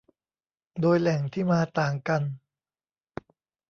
[0.81, 2.21] โดยแหล่งที่มาต่างกัน